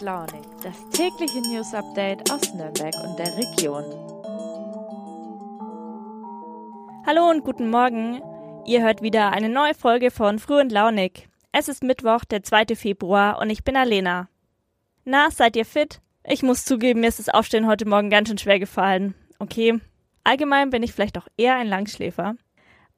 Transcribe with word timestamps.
Launig, 0.00 0.42
das 0.62 0.74
tägliche 0.90 1.40
News 1.40 1.74
Update 1.74 2.30
aus 2.30 2.54
Nürnberg 2.54 2.94
und 3.04 3.18
der 3.18 3.36
Region. 3.36 3.84
Hallo 7.06 7.28
und 7.28 7.44
guten 7.44 7.68
Morgen. 7.68 8.22
Ihr 8.66 8.82
hört 8.82 9.02
wieder 9.02 9.32
eine 9.32 9.48
neue 9.48 9.74
Folge 9.74 10.10
von 10.10 10.38
Früh 10.38 10.60
und 10.60 10.72
Launig. 10.72 11.28
Es 11.52 11.68
ist 11.68 11.82
Mittwoch, 11.82 12.24
der 12.24 12.42
2. 12.42 12.76
Februar 12.76 13.38
und 13.40 13.50
ich 13.50 13.62
bin 13.62 13.76
Alena. 13.76 14.28
Na, 15.04 15.30
seid 15.30 15.56
ihr 15.56 15.66
fit? 15.66 16.00
Ich 16.24 16.42
muss 16.42 16.64
zugeben, 16.64 17.00
mir 17.00 17.08
ist 17.08 17.18
das 17.18 17.28
Aufstehen 17.28 17.66
heute 17.66 17.86
Morgen 17.86 18.10
ganz 18.10 18.28
schön 18.28 18.38
schwer 18.38 18.58
gefallen. 18.58 19.14
Okay, 19.38 19.80
allgemein 20.24 20.70
bin 20.70 20.82
ich 20.82 20.92
vielleicht 20.92 21.18
auch 21.18 21.28
eher 21.36 21.56
ein 21.56 21.68
Langschläfer. 21.68 22.36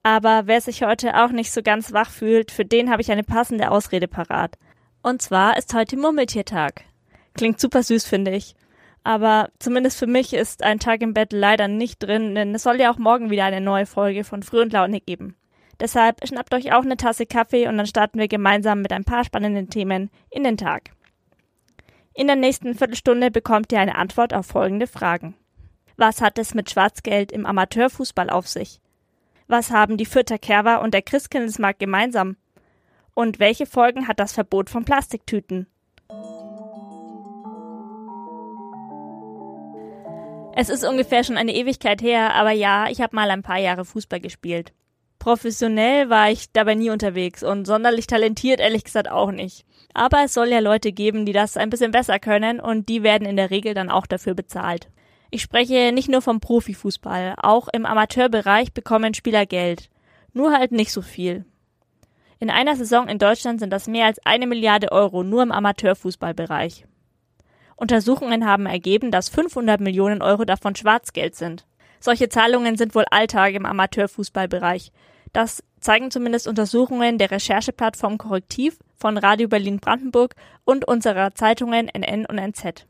Aber 0.03 0.43
wer 0.47 0.61
sich 0.61 0.83
heute 0.83 1.23
auch 1.23 1.31
nicht 1.31 1.53
so 1.53 1.63
ganz 1.63 1.93
wach 1.93 2.11
fühlt, 2.11 2.51
für 2.51 2.65
den 2.65 2.91
habe 2.91 3.03
ich 3.03 3.11
eine 3.11 3.25
passende 3.25 3.71
Ausrede 3.71 4.09
parat– 4.09 4.57
und 5.05 5.21
zwar 5.21 5.57
ist 5.57 5.75
heute 5.75 5.97
Murmeltiertag. 5.97 6.85
Klingt 7.35 7.61
super 7.61 7.83
süß, 7.83 8.07
finde 8.07 8.33
ich. 8.33 8.55
Aber 9.05 9.51
zumindest 9.59 9.99
für 9.99 10.07
mich 10.07 10.33
ist 10.33 10.63
ein 10.63 10.79
Tag 10.79 11.03
im 11.03 11.15
Bett 11.15 11.33
leider 11.33 11.67
nicht 11.67 12.03
drin, 12.03 12.35
denn 12.35 12.55
es 12.55 12.63
soll 12.63 12.81
ja 12.81 12.93
auch 12.93 12.99
morgen 12.99 13.31
wieder 13.31 13.45
eine 13.45 13.61
neue 13.61 13.87
Folge 13.87 14.25
von 14.25 14.43
Früh 14.43 14.61
und 14.61 14.73
Laune 14.73 15.01
geben. 15.01 15.37
Deshalb 15.81 16.27
schnappt 16.27 16.55
euch 16.55 16.73
auch 16.73 16.83
eine 16.83 16.97
Tasse 16.97 17.27
Kaffee 17.27 17.67
und 17.67 17.77
dann 17.77 17.87
starten 17.87 18.21
wir 18.21 18.29
gemeinsam 18.29 18.83
mit 18.83 18.93
ein 18.93 19.05
paar 19.05 19.25
spannenden 19.25 19.69
Themen 19.69 20.11
in 20.31 20.45
den 20.45 20.57
Tag. 20.57 20.91
In 22.15 22.29
der 22.29 22.37
nächsten 22.37 22.75
Viertelstunde 22.75 23.31
bekommt 23.31 23.73
ihr 23.73 23.81
eine 23.81 23.97
Antwort 23.97 24.35
auf 24.35 24.47
folgende 24.47 24.87
Fragen. 24.87 25.35
Was 25.97 26.21
hat 26.21 26.39
es 26.39 26.55
mit 26.55 26.71
Schwarzgeld 26.71 27.33
im 27.33 27.47
Amateurfußball 27.47 28.31
auf 28.31 28.49
sich? 28.49 28.81
Was 29.49 29.71
haben 29.71 29.97
die 29.97 30.07
Fürther 30.07 30.39
Kerber 30.39 30.83
und 30.83 30.95
der 30.95 31.03
Christkindlesmarkt 31.03 31.81
gemeinsam? 31.81 32.37
Und 33.15 33.41
welche 33.41 33.67
Folgen 33.67 34.09
hat 34.09 34.21
das 34.21 34.33
Verbot 34.33 34.71
von 34.71 34.85
Plastiktüten? 34.85 35.67
Es 40.55 40.69
ist 40.69 40.85
ungefähr 40.85 41.25
schon 41.25 41.39
eine 41.39 41.55
Ewigkeit 41.55 42.03
her, 42.03 42.35
aber 42.35 42.51
ja, 42.51 42.89
ich 42.91 43.01
habe 43.01 43.17
mal 43.17 43.31
ein 43.31 43.43
paar 43.43 43.59
Jahre 43.59 43.87
Fußball 43.87 44.21
gespielt. 44.21 44.73
Professionell 45.19 46.11
war 46.11 46.31
ich 46.31 46.53
dabei 46.53 46.75
nie 46.75 46.91
unterwegs 46.91 47.43
und 47.43 47.65
sonderlich 47.65 48.07
talentiert 48.07 48.61
ehrlich 48.61 48.85
gesagt 48.85 49.11
auch 49.11 49.31
nicht. 49.31 49.65
Aber 49.95 50.25
es 50.25 50.35
soll 50.35 50.49
ja 50.49 50.59
Leute 50.59 50.93
geben, 50.93 51.25
die 51.25 51.33
das 51.33 51.57
ein 51.57 51.71
bisschen 51.71 51.91
besser 51.91 52.19
können 52.19 52.61
und 52.61 52.89
die 52.89 53.03
werden 53.03 53.27
in 53.27 53.37
der 53.37 53.51
Regel 53.51 53.73
dann 53.73 53.91
auch 53.91 54.07
dafür 54.07 54.35
bezahlt. 54.35 54.89
Ich 55.31 55.41
spreche 55.41 55.93
nicht 55.93 56.11
nur 56.11 56.21
vom 56.21 56.41
Profifußball, 56.41 57.37
auch 57.39 57.69
im 57.69 57.87
Amateurbereich 57.87 58.75
bekommen 58.75 59.15
Spieler 59.15 59.47
Geld. 59.47 59.89
Nur 60.35 60.53
halt 60.53 60.73
nicht 60.73 60.93
so 60.93 61.01
viel. 61.01 61.47
In 62.41 62.51
einer 62.51 62.77
Saison 62.77 63.09
in 63.09 63.19
Deutschland 63.19 63.61
sind 63.61 63.71
das 63.71 63.87
mehr 63.87 64.07
als 64.07 64.19
eine 64.27 64.47
Milliarde 64.47 64.93
Euro 64.93 65.23
nur 65.23 65.43
im 65.43 65.53
Amateurfußballbereich. 65.53 66.85
Untersuchungen 67.77 68.47
haben 68.47 68.67
ergeben, 68.67 69.11
dass 69.11 69.29
500 69.29 69.81
Millionen 69.81 70.23
Euro 70.23 70.45
davon 70.45 70.75
Schwarzgeld 70.77 71.35
sind. 71.35 71.67
Solche 72.01 72.29
Zahlungen 72.29 72.77
sind 72.77 72.95
wohl 72.95 73.05
Alltag 73.11 73.55
im 73.55 73.67
Amateurfußballbereich. 73.67 74.93
Das 75.33 75.63
zeigen 75.81 76.11
zumindest 76.11 76.49
Untersuchungen 76.49 77.19
der 77.19 77.31
Rechercheplattform 77.31 78.19
Korrektiv 78.19 78.79
von 78.97 79.17
Radio 79.17 79.49
Berlin 79.49 79.79
Brandenburg 79.81 80.35
und 80.65 80.87
unserer 80.87 81.35
Zeitungen 81.35 81.89
NN 81.89 82.27
und 82.27 82.39
NZ. 82.39 82.87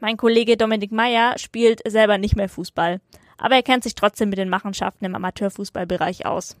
Mein 0.00 0.16
Kollege 0.16 0.56
Dominik 0.56 0.92
Meyer 0.92 1.38
spielt 1.38 1.80
selber 1.88 2.18
nicht 2.18 2.36
mehr 2.36 2.48
Fußball, 2.48 3.00
aber 3.36 3.56
er 3.56 3.62
kennt 3.62 3.82
sich 3.82 3.94
trotzdem 3.94 4.28
mit 4.30 4.38
den 4.38 4.48
Machenschaften 4.48 5.04
im 5.04 5.14
Amateurfußballbereich 5.14 6.26
aus. 6.26 6.56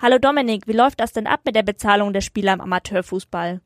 Hallo 0.00 0.18
Dominik, 0.18 0.66
wie 0.66 0.72
läuft 0.72 1.00
das 1.00 1.12
denn 1.12 1.26
ab 1.26 1.40
mit 1.44 1.56
der 1.56 1.62
Bezahlung 1.62 2.12
der 2.12 2.20
Spieler 2.20 2.52
im 2.52 2.60
Amateurfußball? 2.60 3.60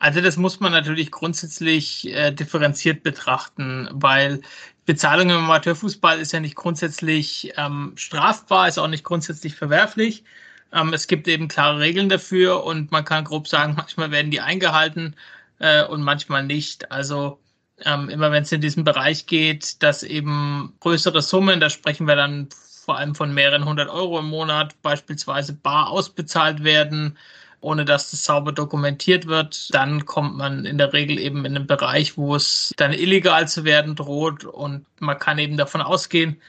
Also 0.00 0.22
das 0.22 0.36
muss 0.38 0.60
man 0.60 0.72
natürlich 0.72 1.10
grundsätzlich 1.10 2.08
äh, 2.08 2.32
differenziert 2.32 3.02
betrachten, 3.02 3.88
weil 3.92 4.40
Bezahlung 4.86 5.28
im 5.30 5.36
Amateurfußball 5.36 6.18
ist 6.18 6.32
ja 6.32 6.40
nicht 6.40 6.56
grundsätzlich 6.56 7.52
ähm, 7.58 7.92
strafbar, 7.96 8.66
ist 8.66 8.78
auch 8.78 8.88
nicht 8.88 9.04
grundsätzlich 9.04 9.54
verwerflich. 9.56 10.24
Ähm, 10.72 10.94
es 10.94 11.06
gibt 11.06 11.28
eben 11.28 11.48
klare 11.48 11.80
Regeln 11.80 12.08
dafür 12.08 12.64
und 12.64 12.90
man 12.90 13.04
kann 13.04 13.24
grob 13.24 13.46
sagen, 13.46 13.74
manchmal 13.76 14.10
werden 14.10 14.30
die 14.30 14.40
eingehalten 14.40 15.16
äh, 15.58 15.84
und 15.84 16.02
manchmal 16.02 16.44
nicht. 16.44 16.90
Also 16.90 17.38
ähm, 17.84 18.08
immer 18.08 18.32
wenn 18.32 18.44
es 18.44 18.52
in 18.52 18.62
diesen 18.62 18.84
Bereich 18.84 19.26
geht, 19.26 19.82
dass 19.82 20.02
eben 20.02 20.74
größere 20.80 21.20
Summen, 21.20 21.60
da 21.60 21.68
sprechen 21.68 22.08
wir 22.08 22.16
dann 22.16 22.48
vor 22.84 22.96
allem 22.96 23.14
von 23.14 23.34
mehreren 23.34 23.66
hundert 23.66 23.90
Euro 23.90 24.18
im 24.18 24.26
Monat 24.28 24.80
beispielsweise 24.82 25.52
bar 25.52 25.90
ausbezahlt 25.90 26.64
werden, 26.64 27.18
ohne 27.60 27.84
dass 27.84 28.10
das 28.10 28.24
sauber 28.24 28.52
dokumentiert 28.52 29.26
wird, 29.26 29.74
dann 29.74 30.06
kommt 30.06 30.36
man 30.36 30.64
in 30.64 30.78
der 30.78 30.92
Regel 30.92 31.18
eben 31.18 31.44
in 31.44 31.56
einen 31.56 31.66
Bereich, 31.66 32.16
wo 32.16 32.34
es 32.34 32.72
dann 32.76 32.92
illegal 32.92 33.48
zu 33.48 33.64
werden 33.64 33.94
droht 33.94 34.44
und 34.44 34.86
man 34.98 35.18
kann 35.18 35.38
eben 35.38 35.56
davon 35.56 35.82
ausgehen, 35.82 36.40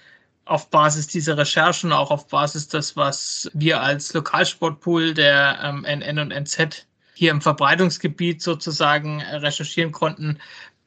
auf 0.46 0.70
Basis 0.70 1.08
dieser 1.08 1.38
Recherchen, 1.38 1.94
auch 1.94 2.12
auf 2.12 2.28
Basis 2.28 2.68
des, 2.68 2.96
was 2.98 3.50
wir 3.54 3.82
als 3.82 4.14
Lokalsportpool 4.14 5.14
der 5.14 5.60
ähm, 5.64 5.86
NN 5.86 6.20
und 6.20 6.32
NZ 6.32 6.88
hier 7.14 7.32
im 7.32 7.42
Verbreitungsgebiet 7.42 8.42
sozusagen 8.42 9.22
recherchieren 9.22 9.92
konnten, 9.92 10.40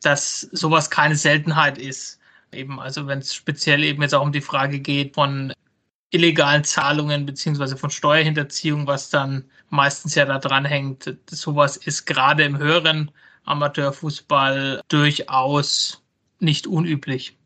dass 0.02 0.40
sowas 0.52 0.90
keine 0.90 1.16
Seltenheit 1.16 1.78
ist. 1.78 2.18
Eben, 2.52 2.80
also 2.80 3.06
wenn 3.06 3.20
es 3.20 3.34
speziell 3.34 3.84
eben 3.84 4.02
jetzt 4.02 4.14
auch 4.14 4.22
um 4.22 4.32
die 4.32 4.40
Frage 4.40 4.80
geht 4.80 5.14
von 5.14 5.52
illegalen 6.14 6.64
Zahlungen 6.64 7.26
beziehungsweise 7.26 7.76
von 7.76 7.90
Steuerhinterziehung, 7.90 8.86
was 8.86 9.10
dann 9.10 9.44
meistens 9.68 10.14
ja 10.14 10.24
da 10.24 10.38
dran 10.38 10.64
hängt, 10.64 11.16
sowas 11.28 11.76
ist 11.76 12.06
gerade 12.06 12.44
im 12.44 12.58
höheren 12.58 13.10
Amateurfußball 13.44 14.80
durchaus 14.88 16.02
nicht 16.38 16.66
unüblich. 16.66 17.36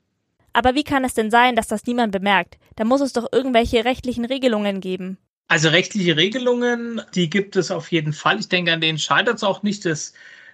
Aber 0.52 0.74
wie 0.74 0.84
kann 0.84 1.04
es 1.04 1.14
denn 1.14 1.30
sein, 1.30 1.56
dass 1.56 1.68
das 1.68 1.86
niemand 1.86 2.12
bemerkt? 2.12 2.58
Da 2.76 2.84
muss 2.84 3.00
es 3.00 3.12
doch 3.12 3.26
irgendwelche 3.32 3.84
rechtlichen 3.84 4.24
Regelungen 4.24 4.80
geben. 4.80 5.18
Also 5.48 5.70
rechtliche 5.70 6.16
Regelungen, 6.16 7.00
die 7.14 7.30
gibt 7.30 7.56
es 7.56 7.70
auf 7.70 7.90
jeden 7.90 8.12
Fall. 8.12 8.38
Ich 8.38 8.48
denke, 8.48 8.72
an 8.72 8.80
denen 8.80 8.98
scheitert 8.98 9.36
es 9.36 9.44
auch 9.44 9.62
nicht. 9.62 9.86
Das 9.86 10.12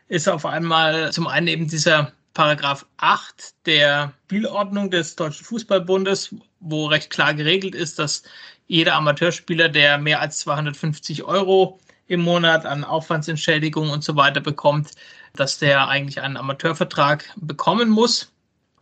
ist 0.08 0.28
auf 0.28 0.46
einmal 0.46 1.12
zum 1.12 1.26
einen 1.26 1.48
eben 1.48 1.68
dieser 1.68 2.12
Paragraph 2.34 2.84
8 2.96 3.54
der 3.64 4.12
Spielordnung 4.24 4.90
des 4.90 5.14
Deutschen 5.14 5.44
Fußballbundes, 5.44 6.34
wo 6.58 6.86
recht 6.86 7.10
klar 7.10 7.32
geregelt 7.32 7.76
ist, 7.76 7.98
dass 8.00 8.24
jeder 8.66 8.96
Amateurspieler, 8.96 9.68
der 9.68 9.98
mehr 9.98 10.20
als 10.20 10.38
250 10.38 11.22
Euro 11.22 11.78
im 12.08 12.20
Monat 12.20 12.66
an 12.66 12.84
Aufwandsentschädigung 12.84 13.88
und 13.90 14.02
so 14.02 14.16
weiter 14.16 14.40
bekommt, 14.40 14.90
dass 15.34 15.58
der 15.58 15.88
eigentlich 15.88 16.20
einen 16.20 16.36
Amateurvertrag 16.36 17.24
bekommen 17.36 17.88
muss. 17.88 18.32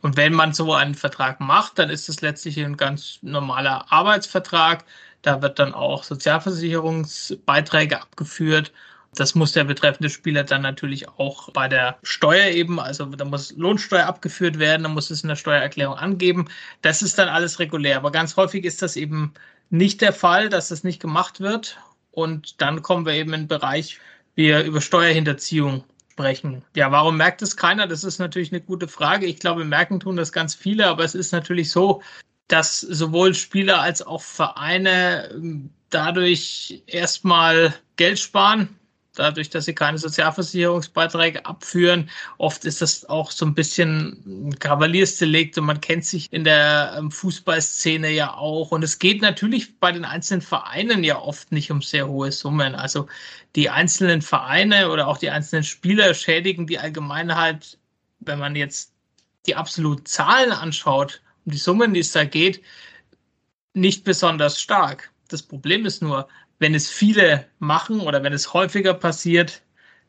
Und 0.00 0.16
wenn 0.16 0.32
man 0.32 0.52
so 0.54 0.72
einen 0.72 0.94
Vertrag 0.94 1.38
macht, 1.40 1.78
dann 1.78 1.90
ist 1.90 2.08
es 2.08 2.22
letztlich 2.22 2.58
ein 2.58 2.76
ganz 2.76 3.18
normaler 3.22 3.92
Arbeitsvertrag. 3.92 4.84
Da 5.20 5.42
wird 5.42 5.58
dann 5.58 5.74
auch 5.74 6.04
Sozialversicherungsbeiträge 6.04 8.00
abgeführt 8.00 8.72
das 9.14 9.34
muss 9.34 9.52
der 9.52 9.64
betreffende 9.64 10.08
Spieler 10.08 10.42
dann 10.42 10.62
natürlich 10.62 11.08
auch 11.08 11.50
bei 11.52 11.68
der 11.68 11.98
Steuer 12.02 12.46
eben, 12.46 12.80
also 12.80 13.04
da 13.04 13.24
muss 13.24 13.52
Lohnsteuer 13.56 14.06
abgeführt 14.06 14.58
werden, 14.58 14.84
da 14.84 14.88
muss 14.88 15.10
es 15.10 15.22
in 15.22 15.28
der 15.28 15.36
Steuererklärung 15.36 15.96
angeben. 15.96 16.48
Das 16.80 17.02
ist 17.02 17.18
dann 17.18 17.28
alles 17.28 17.58
regulär. 17.58 17.98
Aber 17.98 18.10
ganz 18.10 18.36
häufig 18.36 18.64
ist 18.64 18.80
das 18.80 18.96
eben 18.96 19.34
nicht 19.68 20.00
der 20.00 20.14
Fall, 20.14 20.48
dass 20.48 20.68
das 20.68 20.82
nicht 20.82 21.00
gemacht 21.00 21.40
wird. 21.40 21.78
Und 22.10 22.60
dann 22.62 22.80
kommen 22.80 23.04
wir 23.04 23.12
eben 23.12 23.34
in 23.34 23.42
den 23.42 23.48
Bereich, 23.48 23.98
wir 24.34 24.64
über 24.64 24.80
Steuerhinterziehung 24.80 25.84
sprechen. 26.12 26.64
Ja, 26.74 26.90
warum 26.90 27.18
merkt 27.18 27.42
es 27.42 27.56
keiner? 27.56 27.86
Das 27.86 28.04
ist 28.04 28.18
natürlich 28.18 28.50
eine 28.50 28.62
gute 28.62 28.88
Frage. 28.88 29.26
Ich 29.26 29.38
glaube, 29.40 29.64
merken 29.64 30.00
tun 30.00 30.16
das 30.16 30.32
ganz 30.32 30.54
viele, 30.54 30.86
aber 30.86 31.04
es 31.04 31.14
ist 31.14 31.32
natürlich 31.32 31.70
so, 31.70 32.02
dass 32.48 32.80
sowohl 32.80 33.34
Spieler 33.34 33.80
als 33.80 34.00
auch 34.00 34.22
Vereine 34.22 35.30
ähm, 35.32 35.70
dadurch 35.90 36.82
erstmal 36.86 37.74
Geld 37.96 38.18
sparen 38.18 38.78
dadurch, 39.14 39.50
dass 39.50 39.66
sie 39.66 39.74
keine 39.74 39.98
Sozialversicherungsbeiträge 39.98 41.44
abführen. 41.44 42.10
Oft 42.38 42.64
ist 42.64 42.80
das 42.80 43.04
auch 43.08 43.30
so 43.30 43.44
ein 43.44 43.54
bisschen 43.54 44.48
ein 44.48 44.58
Kavaliersdelikt 44.58 45.58
und 45.58 45.66
man 45.66 45.80
kennt 45.80 46.04
sich 46.04 46.32
in 46.32 46.44
der 46.44 46.94
ähm, 46.96 47.10
Fußballszene 47.10 48.10
ja 48.10 48.34
auch. 48.34 48.70
Und 48.70 48.82
es 48.82 48.98
geht 48.98 49.20
natürlich 49.22 49.78
bei 49.78 49.92
den 49.92 50.04
einzelnen 50.04 50.42
Vereinen 50.42 51.04
ja 51.04 51.18
oft 51.18 51.52
nicht 51.52 51.70
um 51.70 51.82
sehr 51.82 52.08
hohe 52.08 52.32
Summen. 52.32 52.74
Also 52.74 53.06
die 53.54 53.68
einzelnen 53.68 54.22
Vereine 54.22 54.90
oder 54.90 55.08
auch 55.08 55.18
die 55.18 55.30
einzelnen 55.30 55.64
Spieler 55.64 56.14
schädigen 56.14 56.66
die 56.66 56.78
Allgemeinheit, 56.78 57.78
wenn 58.20 58.38
man 58.38 58.56
jetzt 58.56 58.92
die 59.46 59.56
absoluten 59.56 60.06
Zahlen 60.06 60.52
anschaut, 60.52 61.20
um 61.44 61.52
die 61.52 61.58
Summen, 61.58 61.94
die 61.94 62.00
es 62.00 62.12
da 62.12 62.24
geht, 62.24 62.62
nicht 63.74 64.04
besonders 64.04 64.60
stark. 64.60 65.10
Das 65.28 65.42
Problem 65.42 65.86
ist 65.86 66.02
nur, 66.02 66.28
wenn 66.62 66.74
es 66.74 66.88
viele 66.88 67.44
machen 67.58 68.00
oder 68.00 68.22
wenn 68.22 68.32
es 68.32 68.54
häufiger 68.54 68.94
passiert, 68.94 69.62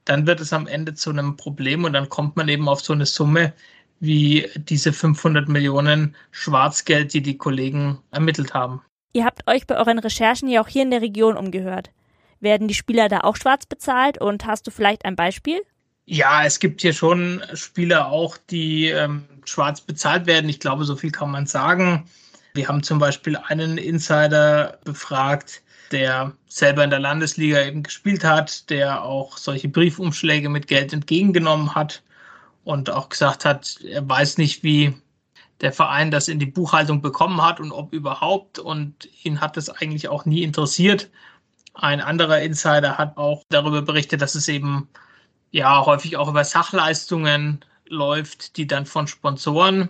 dann 0.06 0.28
wird 0.28 0.40
es 0.40 0.54
am 0.54 0.68
Ende 0.68 0.94
zu 0.94 1.10
einem 1.10 1.36
Problem 1.36 1.84
und 1.84 1.94
dann 1.94 2.08
kommt 2.08 2.38
man 2.38 2.48
eben 2.48 2.70
auf 2.70 2.82
so 2.82 2.94
eine 2.94 3.06
Summe 3.06 3.54
wie 4.00 4.50
diese 4.56 4.94
500 4.94 5.48
Millionen 5.48 6.16
Schwarzgeld, 6.32 7.14
die 7.14 7.22
die 7.22 7.38
Kollegen 7.38 8.00
ermittelt 8.12 8.54
haben. 8.54 8.82
Ihr 9.14 9.26
habt 9.26 9.48
euch 9.48 9.66
bei 9.66 9.78
euren 9.78 10.00
Recherchen 10.00 10.50
ja 10.50 10.62
auch 10.62 10.68
hier 10.68 10.84
in 10.84 10.92
der 10.92 11.02
Region 11.02 11.38
umgehört. 11.38 11.90
Werden 12.40 12.68
die 12.68 12.74
Spieler 12.74 13.08
da 13.10 13.22
auch 13.22 13.36
schwarz 13.36 13.66
bezahlt 13.66 14.20
und 14.20 14.46
hast 14.46 14.68
du 14.68 14.72
vielleicht 14.72 15.06
ein 15.06 15.16
Beispiel? 15.16 15.62
Ja, 16.06 16.44
es 16.44 16.60
gibt 16.60 16.82
hier 16.82 16.94
schon 16.94 17.42
Spieler 17.54 18.08
auch, 18.08 18.38
die 18.38 18.90
ähm, 18.90 19.24
schwarz 19.46 19.80
bezahlt 19.80 20.26
werden. 20.26 20.50
Ich 20.50 20.60
glaube, 20.60 20.84
so 20.84 20.98
viel 20.98 21.12
kann 21.12 21.32
man 21.32 21.46
sagen. 21.46 22.06
Wir 22.54 22.68
haben 22.68 22.84
zum 22.84 23.00
Beispiel 23.00 23.38
einen 23.38 23.78
Insider 23.78 24.80
befragt, 24.84 25.64
der 25.94 26.34
selber 26.48 26.84
in 26.84 26.90
der 26.90 27.00
Landesliga 27.00 27.64
eben 27.64 27.84
gespielt 27.84 28.24
hat, 28.24 28.70
der 28.70 29.04
auch 29.04 29.38
solche 29.38 29.70
Briefumschläge 29.70 30.50
mit 30.50 30.68
Geld 30.68 30.92
entgegengenommen 30.92 31.76
hat 31.76 32.04
und 32.64 32.90
auch 32.90 33.10
gesagt 33.10 33.46
hat, 33.46 33.80
er 33.84 34.08
weiß 34.08 34.38
nicht, 34.38 34.64
wie 34.64 34.94
der 35.62 35.72
Verein 35.72 36.12
das 36.12 36.28
in 36.28 36.40
die 36.40 36.46
Buchhaltung 36.46 37.02
bekommen 37.02 37.42
hat 37.42 37.60
und 37.60 37.72
ob 37.72 37.94
überhaupt. 37.94 38.60
Und 38.60 39.08
ihn 39.24 39.40
hat 39.40 39.56
das 39.56 39.70
eigentlich 39.70 40.10
auch 40.10 40.26
nie 40.26 40.44
interessiert. 40.44 41.10
Ein 41.74 42.02
anderer 42.02 42.42
Insider 42.42 42.98
hat 42.98 43.18
auch 43.18 43.44
darüber 43.50 43.82
berichtet, 43.82 44.22
dass 44.22 44.36
es 44.36 44.48
eben 44.48 44.90
ja 45.52 45.86
häufig 45.86 46.18
auch 46.18 46.28
über 46.28 46.44
Sachleistungen 46.44 47.64
läuft, 47.88 48.58
die 48.58 48.68
dann 48.68 48.86
von 48.86 49.08
Sponsoren 49.08 49.90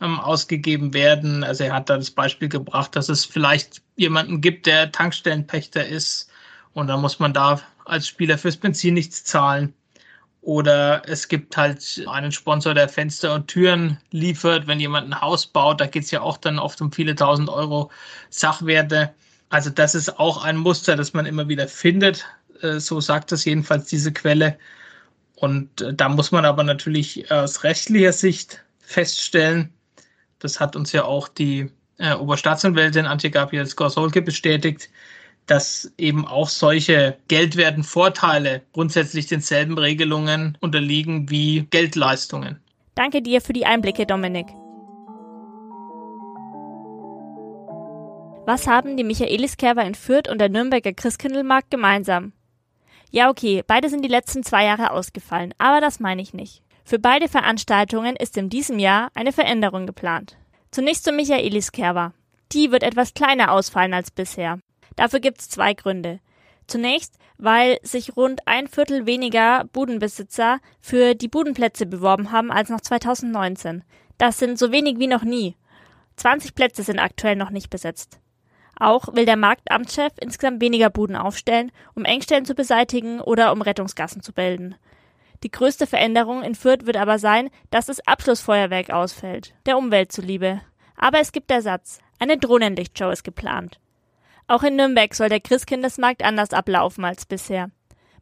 ähm, 0.00 0.20
ausgegeben 0.20 0.92
werden. 0.94 1.44
Also 1.44 1.64
er 1.64 1.74
hat 1.74 1.90
da 1.90 1.96
das 1.96 2.10
Beispiel 2.10 2.48
gebracht, 2.48 2.96
dass 2.96 3.08
es 3.08 3.24
vielleicht 3.24 3.82
jemanden 3.96 4.40
gibt, 4.40 4.66
der 4.66 4.92
Tankstellenpächter 4.92 5.86
ist 5.86 6.30
und 6.72 6.88
dann 6.88 7.00
muss 7.00 7.18
man 7.18 7.32
da 7.32 7.60
als 7.84 8.06
Spieler 8.06 8.36
fürs 8.36 8.56
Benzin 8.56 8.94
nichts 8.94 9.24
zahlen. 9.24 9.72
Oder 10.42 11.02
es 11.08 11.26
gibt 11.26 11.56
halt 11.56 12.04
einen 12.06 12.30
Sponsor, 12.30 12.72
der 12.72 12.88
Fenster 12.88 13.34
und 13.34 13.48
Türen 13.48 13.98
liefert. 14.12 14.68
Wenn 14.68 14.78
jemand 14.78 15.08
ein 15.08 15.20
Haus 15.20 15.46
baut, 15.46 15.80
da 15.80 15.86
geht 15.86 16.04
es 16.04 16.12
ja 16.12 16.20
auch 16.20 16.36
dann 16.36 16.60
oft 16.60 16.80
um 16.80 16.92
viele 16.92 17.16
tausend 17.16 17.48
Euro 17.48 17.90
Sachwerte. 18.30 19.12
Also 19.48 19.70
das 19.70 19.96
ist 19.96 20.20
auch 20.20 20.44
ein 20.44 20.56
Muster, 20.56 20.94
das 20.94 21.14
man 21.14 21.26
immer 21.26 21.48
wieder 21.48 21.66
findet. 21.66 22.26
Äh, 22.62 22.78
so 22.78 23.00
sagt 23.00 23.32
es 23.32 23.44
jedenfalls 23.44 23.86
diese 23.86 24.12
Quelle. 24.12 24.56
Und 25.34 25.80
äh, 25.80 25.94
da 25.94 26.08
muss 26.08 26.30
man 26.30 26.44
aber 26.44 26.62
natürlich 26.62 27.30
aus 27.30 27.64
rechtlicher 27.64 28.12
Sicht 28.12 28.62
feststellen, 28.80 29.72
das 30.46 30.60
hat 30.60 30.76
uns 30.76 30.92
ja 30.92 31.04
auch 31.04 31.26
die 31.26 31.70
äh, 31.98 32.14
Oberstaatsanwältin 32.14 33.04
Antje 33.04 33.30
Gabriel 33.30 33.66
Skorsolke 33.66 34.22
bestätigt, 34.22 34.88
dass 35.46 35.92
eben 35.98 36.26
auch 36.26 36.48
solche 36.48 37.16
geldwerten 37.26 37.82
Vorteile 37.82 38.62
grundsätzlich 38.72 39.26
denselben 39.26 39.76
Regelungen 39.76 40.56
unterliegen 40.60 41.28
wie 41.30 41.66
Geldleistungen. 41.70 42.60
Danke 42.94 43.22
dir 43.22 43.40
für 43.40 43.52
die 43.52 43.66
Einblicke, 43.66 44.06
Dominik. 44.06 44.46
Was 48.46 48.68
haben 48.68 48.96
die 48.96 49.04
Michaeliskerber 49.04 49.84
in 49.84 49.96
Fürth 49.96 50.28
und 50.30 50.38
der 50.38 50.48
Nürnberger 50.48 50.92
Christkindlmarkt 50.92 51.72
gemeinsam? 51.72 52.32
Ja, 53.10 53.30
okay, 53.30 53.64
beide 53.66 53.88
sind 53.88 54.04
die 54.04 54.08
letzten 54.08 54.44
zwei 54.44 54.64
Jahre 54.64 54.92
ausgefallen, 54.92 55.52
aber 55.58 55.80
das 55.80 55.98
meine 55.98 56.22
ich 56.22 56.32
nicht. 56.32 56.62
Für 56.88 57.00
beide 57.00 57.26
Veranstaltungen 57.26 58.14
ist 58.14 58.36
in 58.36 58.48
diesem 58.48 58.78
Jahr 58.78 59.10
eine 59.12 59.32
Veränderung 59.32 59.86
geplant. 59.86 60.36
Zunächst 60.70 61.02
zur 61.02 61.14
Michaeliskerber. 61.14 62.12
Die 62.52 62.70
wird 62.70 62.84
etwas 62.84 63.12
kleiner 63.12 63.50
ausfallen 63.50 63.92
als 63.92 64.12
bisher. 64.12 64.60
Dafür 64.94 65.18
gibt 65.18 65.40
es 65.40 65.48
zwei 65.48 65.74
Gründe. 65.74 66.20
Zunächst, 66.68 67.18
weil 67.38 67.78
sich 67.82 68.16
rund 68.16 68.46
ein 68.46 68.68
Viertel 68.68 69.04
weniger 69.04 69.64
Budenbesitzer 69.72 70.60
für 70.78 71.16
die 71.16 71.26
Budenplätze 71.26 71.86
beworben 71.86 72.30
haben 72.30 72.52
als 72.52 72.68
noch 72.68 72.80
2019. 72.80 73.82
Das 74.16 74.38
sind 74.38 74.56
so 74.56 74.70
wenig 74.70 75.00
wie 75.00 75.08
noch 75.08 75.24
nie. 75.24 75.56
20 76.14 76.54
Plätze 76.54 76.84
sind 76.84 77.00
aktuell 77.00 77.34
noch 77.34 77.50
nicht 77.50 77.68
besetzt. 77.68 78.20
Auch 78.78 79.12
will 79.12 79.26
der 79.26 79.36
Marktamtschef 79.36 80.12
insgesamt 80.20 80.60
weniger 80.60 80.90
Buden 80.90 81.16
aufstellen, 81.16 81.72
um 81.96 82.04
Engstellen 82.04 82.44
zu 82.44 82.54
beseitigen 82.54 83.20
oder 83.20 83.50
um 83.50 83.60
Rettungsgassen 83.60 84.22
zu 84.22 84.32
bilden. 84.32 84.76
Die 85.42 85.50
größte 85.50 85.86
Veränderung 85.86 86.42
in 86.42 86.54
Fürth 86.54 86.86
wird 86.86 86.96
aber 86.96 87.18
sein, 87.18 87.50
dass 87.70 87.86
das 87.86 88.06
Abschlussfeuerwerk 88.06 88.90
ausfällt, 88.90 89.54
der 89.66 89.78
Umwelt 89.78 90.12
zuliebe. 90.12 90.62
Aber 90.96 91.20
es 91.20 91.32
gibt 91.32 91.50
Ersatz. 91.50 92.00
Eine 92.18 92.38
Drohnenlichtshow 92.38 93.10
ist 93.10 93.24
geplant. 93.24 93.78
Auch 94.48 94.62
in 94.62 94.76
Nürnberg 94.76 95.14
soll 95.14 95.28
der 95.28 95.40
Christkindesmarkt 95.40 96.22
anders 96.22 96.52
ablaufen 96.52 97.04
als 97.04 97.26
bisher. 97.26 97.70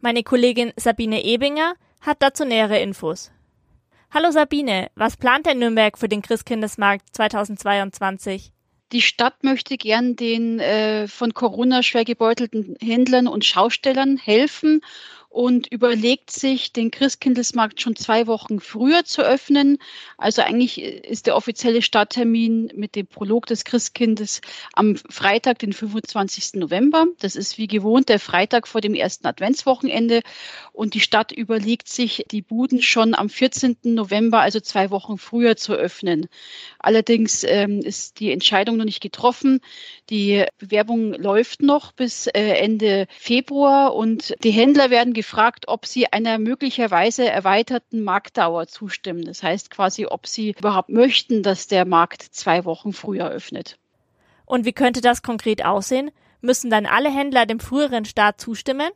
Meine 0.01 0.23
Kollegin 0.23 0.73
Sabine 0.77 1.23
Ebinger 1.23 1.75
hat 2.01 2.19
dazu 2.21 2.45
nähere 2.45 2.81
Infos. 2.81 3.31
Hallo 4.11 4.31
Sabine, 4.31 4.91
was 4.95 5.17
plant 5.17 5.47
denn 5.47 5.59
Nürnberg 5.59 5.99
für 5.99 6.09
den 6.09 6.23
Christkindesmarkt 6.23 7.15
2022? 7.15 8.53
Die 8.93 9.03
Stadt 9.03 9.43
möchte 9.43 9.77
gern 9.77 10.15
den 10.15 10.61
äh, 10.61 11.09
von 11.09 11.35
Corona 11.35 11.83
schwer 11.83 12.05
gebeutelten 12.05 12.77
Händlern 12.81 13.27
und 13.27 13.45
Schaustellern 13.45 14.17
helfen 14.17 14.83
und 15.35 15.67
überlegt 15.67 16.31
sich, 16.31 16.73
den 16.73 16.93
Christkindlesmarkt 16.93 17.81
schon 17.81 17.97
zwei 17.97 18.29
Wochen 18.29 18.61
früher 18.61 19.05
zu 19.05 19.21
öffnen. 19.21 19.79
Also 20.17 20.43
eigentlich 20.43 20.81
ist 20.81 21.27
der 21.27 21.35
offizielle 21.35 21.83
Starttermin 21.83 22.71
mit 22.77 22.95
dem 22.95 23.09
Prolog 23.09 23.47
des 23.47 23.65
Christkindes 23.65 24.43
am 24.75 24.95
Freitag, 24.95 25.59
den 25.59 25.73
25. 25.73 26.55
November. 26.55 27.07
Das 27.19 27.35
ist 27.35 27.59
wie 27.59 27.67
gewohnt 27.67 28.11
der 28.11 28.21
Freitag 28.21 28.69
vor 28.69 28.81
dem 28.81 28.95
ersten 28.95 29.27
Adventswochenende. 29.27 30.23
Und 30.73 30.95
die 30.95 31.01
Stadt 31.01 31.33
überlegt 31.33 31.89
sich, 31.89 32.25
die 32.31 32.43
Buden 32.43 32.81
schon 32.81 33.13
am 33.17 33.29
14. 33.29 33.79
November, 33.83 34.41
also 34.41 34.61
zwei 34.61 34.91
Wochen 34.91 35.19
früher 35.19 35.57
zu 35.57 35.73
öffnen. 35.73 36.29
Allerdings 36.79 37.43
ähm, 37.43 37.81
ist 37.81 38.21
die 38.21 38.31
Entscheidung 38.31 38.77
noch 38.77 38.85
nicht 38.85 39.03
getroffen. 39.03 39.61
Die 40.11 40.45
Bewerbung 40.59 41.13
läuft 41.15 41.61
noch 41.61 41.91
bis 41.91 42.29
äh, 42.29 42.41
Ende 42.41 43.09
Februar 43.19 43.97
und 43.97 44.33
die 44.45 44.53
Händler 44.53 44.91
werden 44.91 45.13
gefragt, 45.25 45.69
ob 45.69 45.87
sie 45.87 46.13
einer 46.13 46.39
möglicherweise 46.39 47.27
erweiterten 47.27 48.05
Marktdauer 48.05 48.67
zustimmen. 48.67 49.25
Das 49.25 49.43
heißt 49.43 49.71
quasi, 49.71 50.05
ob 50.05 50.27
sie 50.27 50.51
überhaupt 50.51 50.91
möchten, 50.91 51.43
dass 51.43 51.67
der 51.67 51.87
Markt 51.87 52.23
zwei 52.23 52.67
Wochen 52.67 52.93
früher 52.93 53.31
öffnet. 53.31 53.79
Und 54.45 54.67
wie 54.67 54.75
könnte 54.75 55.01
das 55.01 55.23
konkret 55.23 55.65
aussehen? 55.65 56.11
Müssen 56.43 56.69
dann 56.69 56.85
alle 56.85 57.11
Händler 57.11 57.47
dem 57.47 57.59
früheren 57.59 58.05
Start 58.05 58.39
zustimmen? 58.39 58.91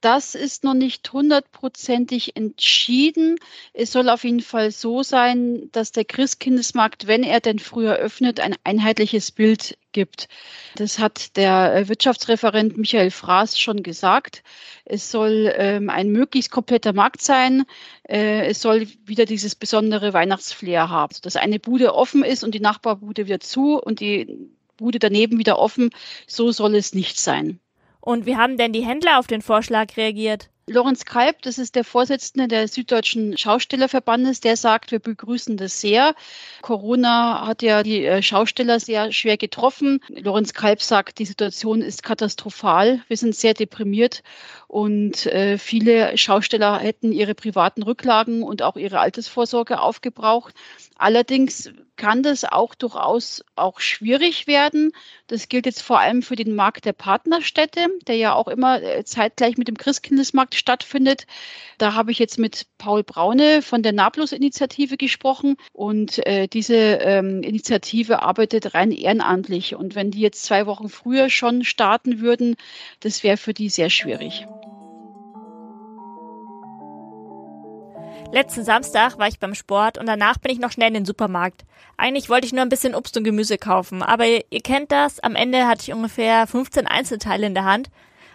Das 0.00 0.36
ist 0.36 0.62
noch 0.62 0.74
nicht 0.74 1.12
hundertprozentig 1.12 2.36
entschieden. 2.36 3.36
Es 3.72 3.90
soll 3.90 4.08
auf 4.08 4.22
jeden 4.22 4.42
Fall 4.42 4.70
so 4.70 5.02
sein, 5.02 5.70
dass 5.72 5.90
der 5.90 6.04
Christkindesmarkt, 6.04 7.08
wenn 7.08 7.24
er 7.24 7.40
denn 7.40 7.58
früher 7.58 7.96
öffnet, 7.96 8.38
ein 8.38 8.54
einheitliches 8.62 9.32
Bild 9.32 9.76
gibt. 9.90 10.28
Das 10.76 11.00
hat 11.00 11.36
der 11.36 11.74
äh, 11.74 11.88
Wirtschaftsreferent 11.88 12.76
Michael 12.76 13.10
Fraß 13.10 13.58
schon 13.58 13.82
gesagt. 13.82 14.44
Es 14.84 15.10
soll 15.10 15.52
ähm, 15.56 15.90
ein 15.90 16.10
möglichst 16.10 16.52
kompletter 16.52 16.92
Markt 16.92 17.20
sein. 17.20 17.64
Äh, 18.08 18.46
es 18.46 18.62
soll 18.62 18.86
wieder 19.04 19.24
dieses 19.24 19.56
besondere 19.56 20.12
Weihnachtsflair 20.12 20.90
haben, 20.90 21.16
dass 21.22 21.34
eine 21.34 21.58
Bude 21.58 21.94
offen 21.94 22.22
ist 22.22 22.44
und 22.44 22.54
die 22.54 22.60
Nachbarbude 22.60 23.26
wieder 23.26 23.40
zu 23.40 23.82
und 23.82 23.98
die 23.98 24.48
Bude 24.76 25.00
daneben 25.00 25.38
wieder 25.38 25.58
offen. 25.58 25.90
So 26.28 26.52
soll 26.52 26.76
es 26.76 26.94
nicht 26.94 27.18
sein. 27.18 27.58
Und 28.00 28.26
wie 28.26 28.36
haben 28.36 28.56
denn 28.56 28.72
die 28.72 28.84
Händler 28.84 29.18
auf 29.18 29.26
den 29.26 29.42
Vorschlag 29.42 29.96
reagiert? 29.96 30.50
Lorenz 30.68 31.04
Kalb, 31.04 31.42
das 31.42 31.58
ist 31.58 31.74
der 31.74 31.84
Vorsitzende 31.84 32.46
des 32.46 32.74
Süddeutschen 32.74 33.38
Schaustellerverbandes, 33.38 34.40
der 34.40 34.56
sagt, 34.56 34.92
wir 34.92 34.98
begrüßen 34.98 35.56
das 35.56 35.80
sehr. 35.80 36.14
Corona 36.62 37.46
hat 37.46 37.62
ja 37.62 37.82
die 37.82 38.04
äh, 38.04 38.22
Schausteller 38.22 38.78
sehr 38.78 39.10
schwer 39.12 39.36
getroffen. 39.36 40.00
Lorenz 40.08 40.52
Kalb 40.52 40.82
sagt, 40.82 41.18
die 41.18 41.24
Situation 41.24 41.80
ist 41.80 42.02
katastrophal. 42.02 43.02
Wir 43.08 43.16
sind 43.16 43.34
sehr 43.34 43.54
deprimiert 43.54 44.22
und 44.66 45.26
äh, 45.26 45.56
viele 45.56 46.16
Schausteller 46.18 46.78
hätten 46.78 47.12
ihre 47.12 47.34
privaten 47.34 47.82
Rücklagen 47.82 48.42
und 48.42 48.62
auch 48.62 48.76
ihre 48.76 49.00
Altersvorsorge 49.00 49.80
aufgebraucht. 49.80 50.54
Allerdings 50.98 51.72
kann 51.96 52.22
das 52.22 52.44
auch 52.44 52.74
durchaus 52.74 53.44
auch 53.56 53.80
schwierig 53.80 54.46
werden. 54.46 54.92
Das 55.26 55.48
gilt 55.48 55.66
jetzt 55.66 55.82
vor 55.82 55.98
allem 55.98 56.22
für 56.22 56.36
den 56.36 56.54
Markt 56.54 56.84
der 56.84 56.92
Partnerstädte, 56.92 57.88
der 58.06 58.16
ja 58.16 58.34
auch 58.34 58.48
immer 58.48 58.82
äh, 58.82 59.04
zeitgleich 59.04 59.56
mit 59.58 59.68
dem 59.68 59.76
Christkindlesmarkt 59.76 60.54
stattfindet. 60.58 61.26
Da 61.78 61.94
habe 61.94 62.10
ich 62.10 62.18
jetzt 62.18 62.38
mit 62.38 62.66
Paul 62.76 63.04
Braune 63.04 63.62
von 63.62 63.82
der 63.82 63.92
Nablus-Initiative 63.92 64.96
gesprochen 64.96 65.56
und 65.72 66.26
äh, 66.26 66.48
diese 66.48 66.74
ähm, 66.74 67.42
Initiative 67.42 68.22
arbeitet 68.22 68.74
rein 68.74 68.92
ehrenamtlich. 68.92 69.74
Und 69.74 69.94
wenn 69.94 70.10
die 70.10 70.20
jetzt 70.20 70.44
zwei 70.44 70.66
Wochen 70.66 70.88
früher 70.88 71.30
schon 71.30 71.64
starten 71.64 72.20
würden, 72.20 72.56
das 73.00 73.22
wäre 73.22 73.36
für 73.36 73.54
die 73.54 73.68
sehr 73.68 73.90
schwierig. 73.90 74.46
Letzten 78.30 78.62
Samstag 78.62 79.18
war 79.18 79.26
ich 79.26 79.38
beim 79.38 79.54
Sport 79.54 79.96
und 79.96 80.04
danach 80.04 80.36
bin 80.36 80.52
ich 80.52 80.58
noch 80.58 80.70
schnell 80.70 80.88
in 80.88 80.94
den 80.94 81.04
Supermarkt. 81.06 81.64
Eigentlich 81.96 82.28
wollte 82.28 82.46
ich 82.46 82.52
nur 82.52 82.60
ein 82.60 82.68
bisschen 82.68 82.94
Obst 82.94 83.16
und 83.16 83.24
Gemüse 83.24 83.56
kaufen, 83.56 84.02
aber 84.02 84.26
ihr, 84.26 84.44
ihr 84.50 84.60
kennt 84.60 84.92
das, 84.92 85.18
am 85.20 85.34
Ende 85.34 85.66
hatte 85.66 85.82
ich 85.82 85.94
ungefähr 85.94 86.46
15 86.46 86.86
Einzelteile 86.86 87.46
in 87.46 87.54
der 87.54 87.64
Hand. 87.64 87.88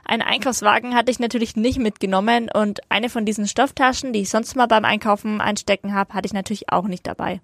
Einen 0.06 0.22
Einkaufswagen 0.22 0.96
hatte 0.96 1.12
ich 1.12 1.20
natürlich 1.20 1.56
nicht 1.56 1.80
mitgenommen 1.80 2.50
und 2.54 2.82
eine 2.90 3.10
von 3.10 3.26
diesen 3.26 3.48
Stofftaschen, 3.48 4.12
die 4.12 4.22
ich 4.22 4.30
sonst 4.30 4.56
mal 4.56 4.68
beim 4.68 4.86
Einkaufen 4.86 5.40
einstecken 5.40 5.94
habe, 5.94 6.14
hatte 6.14 6.26
ich 6.26 6.34
natürlich 6.34 6.70
auch 6.70 6.88
nicht 6.88 7.08
dabei. 7.08 7.42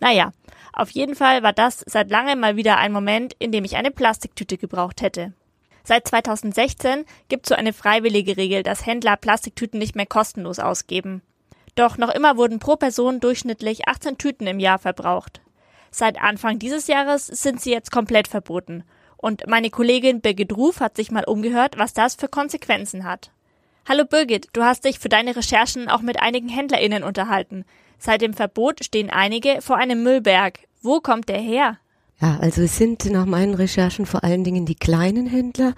Naja, 0.00 0.32
auf 0.72 0.90
jeden 0.90 1.16
Fall 1.16 1.42
war 1.42 1.52
das 1.52 1.82
seit 1.86 2.10
langem 2.10 2.40
mal 2.40 2.56
wieder 2.56 2.78
ein 2.78 2.92
Moment, 2.92 3.34
in 3.38 3.50
dem 3.50 3.64
ich 3.64 3.76
eine 3.76 3.90
Plastiktüte 3.90 4.56
gebraucht 4.56 5.02
hätte. 5.02 5.32
Seit 5.82 6.06
2016 6.08 7.04
gibt 7.28 7.46
es 7.46 7.48
so 7.50 7.54
eine 7.54 7.72
freiwillige 7.72 8.36
Regel, 8.36 8.62
dass 8.62 8.86
Händler 8.86 9.16
Plastiktüten 9.16 9.78
nicht 9.78 9.94
mehr 9.94 10.06
kostenlos 10.06 10.58
ausgeben. 10.58 11.22
Doch 11.76 11.98
noch 11.98 12.08
immer 12.08 12.36
wurden 12.36 12.58
pro 12.58 12.76
Person 12.76 13.20
durchschnittlich 13.20 13.86
18 13.86 14.18
Tüten 14.18 14.46
im 14.46 14.58
Jahr 14.58 14.78
verbraucht. 14.78 15.40
Seit 15.90 16.20
Anfang 16.20 16.58
dieses 16.58 16.88
Jahres 16.88 17.26
sind 17.26 17.60
sie 17.60 17.70
jetzt 17.70 17.92
komplett 17.92 18.28
verboten. 18.28 18.84
Und 19.26 19.42
meine 19.48 19.70
Kollegin 19.70 20.20
Birgit 20.20 20.56
Ruf 20.56 20.78
hat 20.78 20.94
sich 20.94 21.10
mal 21.10 21.24
umgehört, 21.24 21.78
was 21.78 21.92
das 21.92 22.14
für 22.14 22.28
Konsequenzen 22.28 23.02
hat. 23.02 23.32
Hallo 23.84 24.04
Birgit, 24.04 24.50
du 24.52 24.62
hast 24.62 24.84
dich 24.84 25.00
für 25.00 25.08
deine 25.08 25.34
Recherchen 25.34 25.88
auch 25.88 26.00
mit 26.00 26.22
einigen 26.22 26.48
HändlerInnen 26.48 27.02
unterhalten. 27.02 27.64
Seit 27.98 28.22
dem 28.22 28.34
Verbot 28.34 28.84
stehen 28.84 29.10
einige 29.10 29.62
vor 29.62 29.78
einem 29.78 30.04
Müllberg. 30.04 30.60
Wo 30.80 31.00
kommt 31.00 31.28
der 31.28 31.40
her? 31.40 31.76
Ja, 32.20 32.38
also 32.40 32.62
es 32.62 32.76
sind 32.76 33.04
nach 33.06 33.26
meinen 33.26 33.54
Recherchen 33.54 34.06
vor 34.06 34.22
allen 34.22 34.44
Dingen 34.44 34.64
die 34.64 34.76
kleinen 34.76 35.26
Händler, 35.26 35.74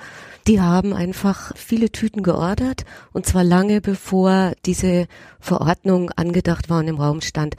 die 0.47 0.61
haben 0.61 0.93
einfach 0.93 1.57
viele 1.57 1.90
Tüten 1.90 2.23
geordert 2.23 2.85
und 3.14 3.25
zwar 3.25 3.45
lange 3.45 3.81
bevor 3.81 4.52
diese 4.67 5.07
Verordnung 5.40 6.11
angedacht 6.11 6.69
war 6.69 6.81
und 6.81 6.88
im 6.88 7.00
Raum 7.00 7.23
stand. 7.23 7.57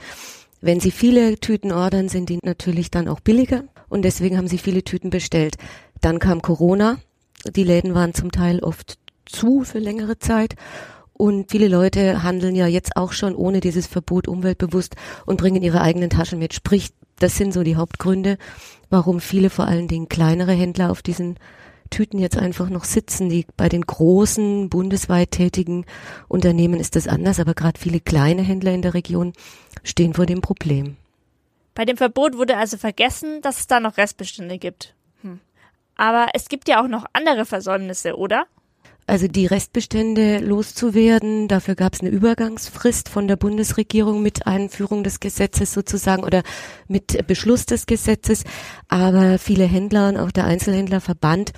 Wenn 0.60 0.78
sie 0.78 0.92
viele 0.92 1.40
Tüten 1.40 1.72
ordern, 1.72 2.08
sind 2.08 2.28
die 2.28 2.38
natürlich 2.44 2.92
dann 2.92 3.08
auch 3.08 3.18
billiger 3.18 3.64
und 3.90 4.02
deswegen 4.02 4.38
haben 4.38 4.48
sie 4.48 4.56
viele 4.56 4.82
Tüten 4.82 5.10
bestellt. 5.10 5.56
Dann 6.00 6.18
kam 6.18 6.40
Corona, 6.40 6.96
die 7.54 7.64
Läden 7.64 7.94
waren 7.94 8.14
zum 8.14 8.32
Teil 8.32 8.60
oft 8.60 8.98
zu 9.26 9.64
für 9.64 9.78
längere 9.78 10.18
Zeit 10.18 10.56
und 11.12 11.50
viele 11.50 11.68
Leute 11.68 12.22
handeln 12.22 12.56
ja 12.56 12.66
jetzt 12.66 12.96
auch 12.96 13.12
schon 13.12 13.34
ohne 13.34 13.60
dieses 13.60 13.86
Verbot 13.86 14.26
umweltbewusst 14.26 14.96
und 15.26 15.36
bringen 15.36 15.62
ihre 15.62 15.82
eigenen 15.82 16.08
Taschen 16.08 16.38
mit. 16.38 16.54
Sprich, 16.54 16.92
das 17.18 17.36
sind 17.36 17.52
so 17.52 17.62
die 17.62 17.76
Hauptgründe, 17.76 18.38
warum 18.88 19.20
viele 19.20 19.50
vor 19.50 19.66
allen 19.66 19.86
Dingen 19.86 20.08
kleinere 20.08 20.52
Händler 20.52 20.90
auf 20.90 21.02
diesen 21.02 21.36
Tüten 21.90 22.18
jetzt 22.18 22.38
einfach 22.38 22.70
noch 22.70 22.84
sitzen. 22.84 23.28
Die 23.28 23.44
bei 23.56 23.68
den 23.68 23.82
großen 23.82 24.70
bundesweit 24.70 25.32
tätigen 25.32 25.84
Unternehmen 26.28 26.80
ist 26.80 26.96
das 26.96 27.06
anders, 27.06 27.38
aber 27.38 27.52
gerade 27.52 27.78
viele 27.78 28.00
kleine 28.00 28.42
Händler 28.42 28.72
in 28.72 28.82
der 28.82 28.94
Region 28.94 29.34
stehen 29.84 30.14
vor 30.14 30.24
dem 30.24 30.40
Problem. 30.40 30.96
Bei 31.74 31.84
dem 31.84 31.96
Verbot 31.96 32.36
wurde 32.36 32.56
also 32.56 32.76
vergessen, 32.76 33.40
dass 33.42 33.60
es 33.60 33.66
da 33.66 33.80
noch 33.80 33.96
Restbestände 33.96 34.58
gibt. 34.58 34.94
Hm. 35.22 35.40
Aber 35.96 36.28
es 36.34 36.48
gibt 36.48 36.68
ja 36.68 36.82
auch 36.82 36.88
noch 36.88 37.04
andere 37.12 37.44
Versäumnisse, 37.44 38.16
oder? 38.16 38.46
also 39.10 39.26
die 39.26 39.46
Restbestände 39.46 40.38
loszuwerden. 40.38 41.48
Dafür 41.48 41.74
gab 41.74 41.94
es 41.94 42.00
eine 42.00 42.10
Übergangsfrist 42.10 43.08
von 43.08 43.26
der 43.26 43.36
Bundesregierung 43.36 44.22
mit 44.22 44.46
Einführung 44.46 45.02
des 45.02 45.18
Gesetzes 45.18 45.72
sozusagen 45.72 46.22
oder 46.22 46.42
mit 46.86 47.26
Beschluss 47.26 47.66
des 47.66 47.86
Gesetzes. 47.86 48.44
Aber 48.88 49.38
viele 49.38 49.64
Händler 49.64 50.08
und 50.08 50.16
auch 50.16 50.30
der 50.30 50.44
Einzelhändlerverband 50.44 51.52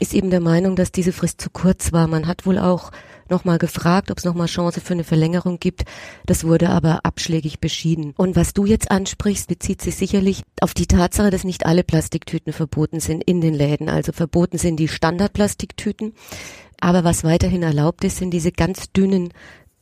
ist 0.00 0.14
eben 0.14 0.30
der 0.30 0.40
Meinung, 0.40 0.74
dass 0.74 0.90
diese 0.90 1.12
Frist 1.12 1.40
zu 1.40 1.48
kurz 1.48 1.92
war. 1.92 2.08
Man 2.08 2.26
hat 2.26 2.44
wohl 2.44 2.58
auch 2.58 2.90
nochmal 3.30 3.58
gefragt, 3.58 4.10
ob 4.10 4.18
es 4.18 4.24
nochmal 4.24 4.46
Chance 4.46 4.80
für 4.80 4.94
eine 4.94 5.04
Verlängerung 5.04 5.58
gibt. 5.58 5.84
Das 6.26 6.44
wurde 6.44 6.70
aber 6.70 7.00
abschlägig 7.04 7.60
beschieden. 7.60 8.14
Und 8.16 8.36
was 8.36 8.52
du 8.52 8.66
jetzt 8.66 8.90
ansprichst, 8.90 9.48
bezieht 9.48 9.82
sich 9.82 9.96
sicherlich 9.96 10.42
auf 10.60 10.74
die 10.74 10.86
Tatsache, 10.86 11.30
dass 11.30 11.44
nicht 11.44 11.66
alle 11.66 11.84
Plastiktüten 11.84 12.52
verboten 12.52 13.00
sind 13.00 13.24
in 13.24 13.40
den 13.40 13.54
Läden. 13.54 13.88
Also 13.88 14.12
verboten 14.12 14.58
sind 14.58 14.76
die 14.76 14.88
Standardplastiktüten. 14.88 16.14
Aber 16.80 17.04
was 17.04 17.24
weiterhin 17.24 17.62
erlaubt 17.62 18.04
ist, 18.04 18.18
sind 18.18 18.30
diese 18.30 18.52
ganz 18.52 18.92
dünnen 18.92 19.32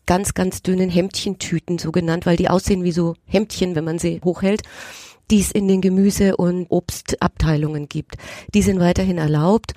ganz, 0.06 0.34
ganz 0.34 0.62
dünnen 0.62 0.90
Hemdchentüten, 0.90 1.78
so 1.78 1.90
genannt, 1.92 2.26
weil 2.26 2.36
die 2.36 2.50
aussehen 2.50 2.84
wie 2.84 2.92
so 2.92 3.14
Hemdchen, 3.26 3.74
wenn 3.74 3.84
man 3.84 3.98
sie 3.98 4.20
hochhält, 4.22 4.62
die 5.30 5.40
es 5.40 5.50
in 5.50 5.68
den 5.68 5.80
Gemüse- 5.80 6.36
und 6.36 6.66
Obstabteilungen 6.68 7.88
gibt. 7.88 8.16
Die 8.54 8.62
sind 8.62 8.80
weiterhin 8.80 9.18
erlaubt. 9.18 9.72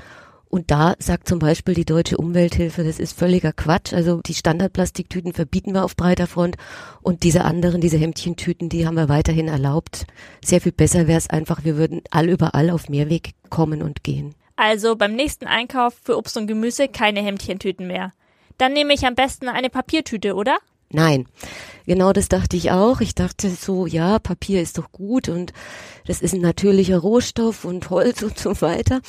Und 0.50 0.72
da 0.72 0.96
sagt 1.00 1.28
zum 1.28 1.40
Beispiel 1.40 1.74
die 1.74 1.86
Deutsche 1.86 2.18
Umwelthilfe, 2.18 2.84
das 2.84 3.00
ist 3.00 3.18
völliger 3.18 3.52
Quatsch. 3.52 3.94
Also 3.94 4.22
die 4.26 4.34
Standardplastiktüten 4.34 5.34
verbieten 5.34 5.74
wir 5.74 5.84
auf 5.84 5.96
breiter 5.96 6.28
Front 6.28 6.56
und 7.02 7.24
diese 7.24 7.44
anderen, 7.44 7.82
diese 7.82 7.98
Hemdchentüten, 7.98 8.70
die 8.70 8.88
haben 8.88 8.96
wir 8.96 9.10
weiterhin 9.10 9.50
erlaubt. 9.50 10.08
Sehr 10.44 10.62
viel 10.62 10.72
besser 10.72 11.08
wäre 11.08 11.18
es 11.18 11.30
einfach, 11.30 11.64
wir 11.64 11.78
würden 11.78 12.02
all 12.12 12.30
überall 12.30 12.70
auf 12.70 12.88
Mehrweg 12.88 13.34
kommen 13.50 13.82
und 13.82 14.04
gehen. 14.04 14.36
Also 14.56 14.96
beim 14.96 15.14
nächsten 15.14 15.46
Einkauf 15.46 15.96
für 16.02 16.18
Obst 16.18 16.38
und 16.38 16.48
Gemüse 16.48 16.88
keine 16.88 17.22
Hemdchentüten 17.22 17.86
mehr. 17.86 18.14
Dann 18.58 18.74
nehme 18.74 18.94
ich 18.94 19.06
am 19.06 19.16
besten 19.16 19.50
eine 19.50 19.70
Papiertüte, 19.70 20.34
oder? 20.34 20.58
Nein, 20.90 21.28
genau 21.86 22.14
das 22.14 22.30
dachte 22.30 22.56
ich 22.56 22.72
auch. 22.72 23.02
Ich 23.02 23.14
dachte 23.14 23.50
so, 23.50 23.86
ja, 23.86 24.20
Papier 24.20 24.62
ist 24.62 24.78
doch 24.78 24.92
gut 24.92 25.28
und 25.28 25.52
das 26.06 26.22
ist 26.22 26.34
ein 26.34 26.42
natürlicher 26.42 26.98
Rohstoff 26.98 27.66
und 27.66 27.90
Holz 27.90 28.24
und 28.24 28.40
so 28.40 28.62
weiter. 28.62 29.02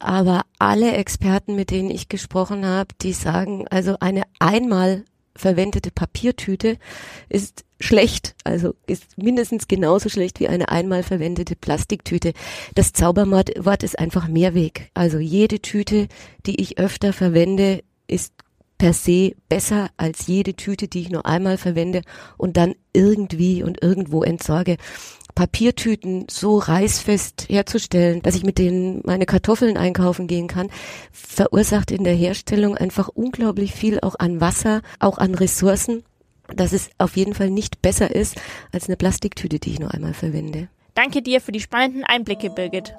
Aber 0.00 0.42
alle 0.58 0.92
Experten, 0.92 1.54
mit 1.54 1.70
denen 1.70 1.90
ich 1.90 2.08
gesprochen 2.08 2.66
habe, 2.66 2.88
die 3.02 3.12
sagen, 3.12 3.66
also 3.68 3.96
eine 4.00 4.22
einmal 4.38 5.04
verwendete 5.36 5.90
Papiertüte 5.90 6.78
ist 7.28 7.64
schlecht, 7.78 8.34
also 8.44 8.74
ist 8.86 9.16
mindestens 9.16 9.68
genauso 9.68 10.08
schlecht 10.08 10.40
wie 10.40 10.48
eine 10.48 10.70
einmal 10.70 11.02
verwendete 11.02 11.54
Plastiktüte. 11.54 12.32
Das 12.74 12.92
Zauberwort 12.92 13.82
ist 13.82 13.98
einfach 13.98 14.26
Mehrweg. 14.26 14.90
Also 14.94 15.18
jede 15.18 15.60
Tüte, 15.60 16.08
die 16.46 16.60
ich 16.60 16.78
öfter 16.78 17.12
verwende, 17.12 17.82
ist 18.06 18.32
per 18.80 18.94
se 18.94 19.32
besser 19.50 19.90
als 19.98 20.26
jede 20.26 20.54
Tüte, 20.54 20.88
die 20.88 21.02
ich 21.02 21.10
nur 21.10 21.26
einmal 21.26 21.58
verwende 21.58 22.00
und 22.38 22.56
dann 22.56 22.74
irgendwie 22.94 23.62
und 23.62 23.82
irgendwo 23.82 24.22
entsorge. 24.22 24.78
Papiertüten 25.40 26.26
so 26.28 26.58
reißfest 26.58 27.46
herzustellen, 27.48 28.20
dass 28.20 28.34
ich 28.34 28.44
mit 28.44 28.58
denen 28.58 29.00
meine 29.06 29.24
Kartoffeln 29.24 29.78
einkaufen 29.78 30.26
gehen 30.26 30.48
kann, 30.48 30.68
verursacht 31.12 31.90
in 31.90 32.04
der 32.04 32.12
Herstellung 32.12 32.76
einfach 32.76 33.08
unglaublich 33.08 33.72
viel 33.72 34.00
auch 34.00 34.16
an 34.18 34.42
Wasser, 34.42 34.82
auch 34.98 35.16
an 35.16 35.34
Ressourcen, 35.34 36.04
dass 36.54 36.74
es 36.74 36.90
auf 36.98 37.16
jeden 37.16 37.32
Fall 37.32 37.48
nicht 37.48 37.80
besser 37.80 38.14
ist 38.14 38.38
als 38.70 38.86
eine 38.86 38.98
Plastiktüte, 38.98 39.58
die 39.58 39.70
ich 39.70 39.80
nur 39.80 39.94
einmal 39.94 40.12
verwende. 40.12 40.68
Danke 40.94 41.22
dir 41.22 41.40
für 41.40 41.52
die 41.52 41.60
spannenden 41.60 42.04
Einblicke, 42.04 42.50
Birgit. 42.50 42.94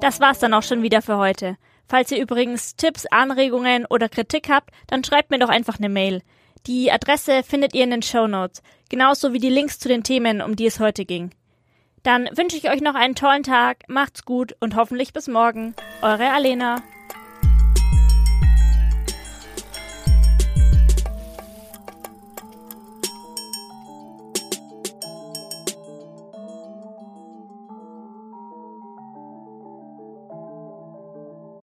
Das 0.00 0.20
war's 0.20 0.38
dann 0.38 0.54
auch 0.54 0.62
schon 0.62 0.84
wieder 0.84 1.02
für 1.02 1.16
heute. 1.16 1.56
Falls 1.88 2.12
ihr 2.12 2.22
übrigens 2.22 2.76
Tipps, 2.76 3.04
Anregungen 3.06 3.84
oder 3.86 4.08
Kritik 4.08 4.48
habt, 4.48 4.70
dann 4.86 5.02
schreibt 5.02 5.32
mir 5.32 5.40
doch 5.40 5.48
einfach 5.48 5.80
eine 5.80 5.88
Mail. 5.88 6.22
Die 6.66 6.92
Adresse 6.92 7.42
findet 7.42 7.74
ihr 7.74 7.84
in 7.84 7.90
den 7.90 8.02
Show 8.02 8.26
Notes, 8.26 8.62
genauso 8.88 9.32
wie 9.32 9.38
die 9.38 9.50
Links 9.50 9.78
zu 9.78 9.88
den 9.88 10.02
Themen, 10.02 10.42
um 10.42 10.56
die 10.56 10.66
es 10.66 10.80
heute 10.80 11.04
ging. 11.04 11.30
Dann 12.02 12.28
wünsche 12.36 12.56
ich 12.56 12.70
euch 12.70 12.80
noch 12.80 12.94
einen 12.94 13.14
tollen 13.14 13.42
Tag, 13.42 13.78
macht's 13.88 14.24
gut 14.24 14.54
und 14.60 14.76
hoffentlich 14.76 15.12
bis 15.12 15.28
morgen. 15.28 15.74
Eure 16.02 16.30
Alena. 16.30 16.82